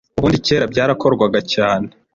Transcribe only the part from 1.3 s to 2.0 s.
cyane